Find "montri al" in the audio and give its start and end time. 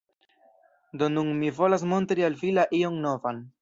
1.95-2.43